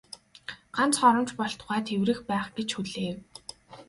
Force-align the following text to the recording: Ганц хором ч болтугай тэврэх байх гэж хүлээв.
Ганц 0.75 0.93
хором 1.01 1.25
ч 1.29 1.31
болтугай 1.39 1.79
тэврэх 1.87 2.19
байх 2.29 2.47
гэж 2.57 2.69
хүлээв. 2.75 3.17